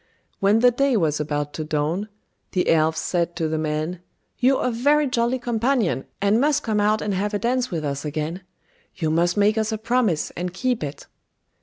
[0.39, 2.09] When the day was about to dawn,
[2.53, 3.99] the elves said to the man,
[4.39, 8.03] "You're a very jolly companion, and must come out and have a dance with us
[8.03, 8.41] again.
[8.95, 11.05] You must make us a promise, and keep it."